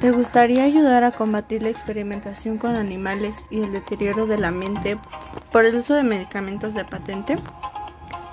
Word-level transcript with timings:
¿Te 0.00 0.12
gustaría 0.12 0.64
ayudar 0.64 1.04
a 1.04 1.12
combatir 1.12 1.62
la 1.62 1.68
experimentación 1.68 2.56
con 2.56 2.74
animales 2.74 3.46
y 3.50 3.60
el 3.60 3.70
deterioro 3.70 4.24
de 4.26 4.38
la 4.38 4.50
mente 4.50 4.98
por 5.52 5.66
el 5.66 5.76
uso 5.76 5.92
de 5.92 6.02
medicamentos 6.02 6.72
de 6.72 6.86
patente? 6.86 7.36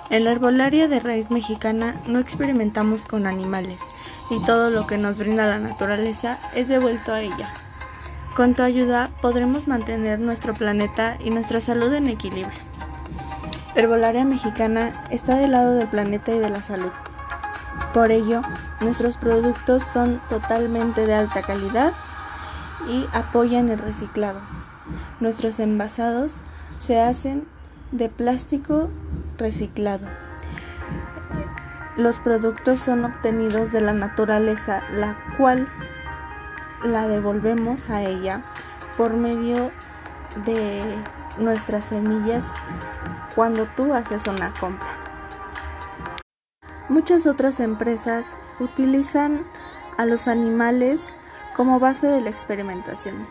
En 0.08 0.24
la 0.24 0.30
herbolaria 0.30 0.88
de 0.88 0.98
raíz 0.98 1.30
mexicana 1.30 2.00
no 2.06 2.20
experimentamos 2.20 3.04
con 3.04 3.26
animales 3.26 3.82
y 4.30 4.42
todo 4.46 4.70
lo 4.70 4.86
que 4.86 4.96
nos 4.96 5.18
brinda 5.18 5.44
la 5.46 5.58
naturaleza 5.58 6.38
es 6.54 6.68
devuelto 6.68 7.12
a 7.12 7.20
ella. 7.20 7.52
Con 8.34 8.54
tu 8.54 8.62
ayuda 8.62 9.10
podremos 9.20 9.68
mantener 9.68 10.20
nuestro 10.20 10.54
planeta 10.54 11.18
y 11.20 11.28
nuestra 11.28 11.60
salud 11.60 11.92
en 11.92 12.08
equilibrio. 12.08 12.48
Herbolaria 13.74 14.24
mexicana 14.24 15.04
está 15.10 15.34
del 15.34 15.52
lado 15.52 15.74
del 15.74 15.88
planeta 15.88 16.34
y 16.34 16.38
de 16.38 16.48
la 16.48 16.62
salud. 16.62 16.92
Por 17.92 18.10
ello, 18.10 18.42
nuestros 18.80 19.16
productos 19.16 19.82
son 19.82 20.20
totalmente 20.28 21.06
de 21.06 21.14
alta 21.14 21.42
calidad 21.42 21.92
y 22.88 23.06
apoyan 23.12 23.70
el 23.70 23.78
reciclado. 23.78 24.40
Nuestros 25.20 25.58
envasados 25.58 26.36
se 26.78 27.00
hacen 27.00 27.46
de 27.92 28.08
plástico 28.08 28.90
reciclado. 29.36 30.06
Los 31.96 32.18
productos 32.18 32.78
son 32.78 33.04
obtenidos 33.04 33.72
de 33.72 33.80
la 33.80 33.92
naturaleza, 33.92 34.82
la 34.90 35.16
cual 35.36 35.68
la 36.84 37.08
devolvemos 37.08 37.90
a 37.90 38.02
ella 38.02 38.42
por 38.96 39.14
medio 39.14 39.72
de 40.44 40.82
nuestras 41.38 41.86
semillas 41.86 42.44
cuando 43.34 43.66
tú 43.76 43.94
haces 43.94 44.26
una 44.28 44.52
compra. 44.60 45.07
Muchas 46.88 47.26
otras 47.26 47.60
empresas 47.60 48.38
utilizan 48.60 49.44
a 49.98 50.06
los 50.06 50.26
animales 50.26 51.12
como 51.54 51.78
base 51.78 52.06
de 52.06 52.20
la 52.20 52.30
experimentación. 52.30 53.26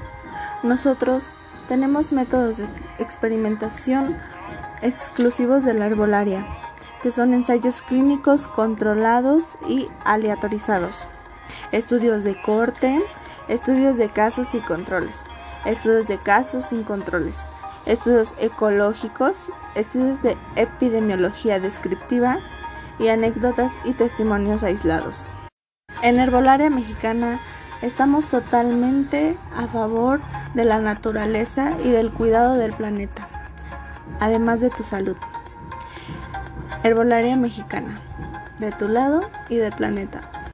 Nosotros 0.61 1.29
tenemos 1.67 2.11
métodos 2.11 2.57
de 2.57 2.67
experimentación 2.99 4.15
exclusivos 4.81 5.63
de 5.63 5.73
la 5.73 5.87
herbolaria, 5.87 6.45
que 7.01 7.11
son 7.11 7.33
ensayos 7.33 7.81
clínicos 7.81 8.47
controlados 8.47 9.57
y 9.67 9.87
aleatorizados, 10.05 11.07
estudios 11.71 12.23
de 12.23 12.39
corte, 12.41 12.99
estudios 13.47 13.97
de 13.97 14.09
casos 14.09 14.53
y 14.53 14.59
controles, 14.59 15.25
estudios 15.65 16.07
de 16.07 16.17
casos 16.19 16.65
sin 16.65 16.83
controles, 16.83 17.41
estudios 17.85 18.35
ecológicos, 18.39 19.51
estudios 19.75 20.21
de 20.21 20.37
epidemiología 20.55 21.59
descriptiva, 21.59 22.39
y 22.99 23.07
anécdotas 23.09 23.73
y 23.85 23.93
testimonios 23.93 24.63
aislados. 24.63 25.35
En 26.01 26.19
Herbolaria 26.19 26.69
Mexicana 26.69 27.39
estamos 27.81 28.25
totalmente 28.25 29.37
a 29.55 29.67
favor 29.67 30.19
de 30.53 30.65
la 30.65 30.79
naturaleza 30.79 31.71
y 31.83 31.89
del 31.89 32.11
cuidado 32.11 32.55
del 32.55 32.73
planeta, 32.73 33.27
además 34.19 34.61
de 34.61 34.69
tu 34.69 34.83
salud. 34.83 35.17
Herbolaria 36.83 37.35
Mexicana, 37.35 37.99
de 38.59 38.71
tu 38.71 38.87
lado 38.87 39.29
y 39.49 39.57
del 39.57 39.73
planeta. 39.73 40.37